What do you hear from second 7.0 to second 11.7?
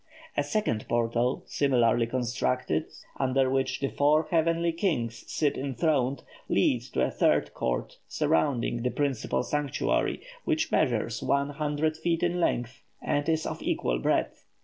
a third court, surrounding the principal sanctuary, which measures one